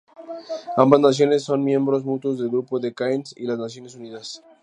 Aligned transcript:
Ambas 0.77 0.99
naciones 0.99 1.43
son 1.43 1.63
miembros 1.63 2.03
mutuos 2.03 2.39
del 2.39 2.49
Grupo 2.49 2.79
de 2.79 2.91
Cairns 2.91 3.35
y 3.37 3.43
las 3.45 3.59
Naciones 3.59 3.93
Unidas. 3.93 4.41